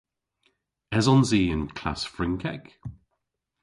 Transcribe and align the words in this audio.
Esons 0.97 1.29
i 1.39 1.43
y�n 1.51 1.63
klass 1.77 2.01
Frynkek? 2.13 2.65